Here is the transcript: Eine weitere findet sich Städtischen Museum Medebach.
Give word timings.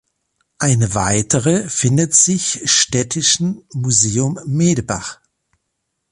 Eine 0.57 0.95
weitere 0.95 1.69
findet 1.69 2.15
sich 2.15 2.63
Städtischen 2.71 3.63
Museum 3.71 4.39
Medebach. 4.47 5.19